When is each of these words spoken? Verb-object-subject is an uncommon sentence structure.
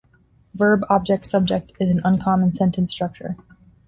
Verb-object-subject 0.55 1.73
is 1.79 1.91
an 1.91 2.01
uncommon 2.03 2.53
sentence 2.53 2.91
structure. 2.91 3.35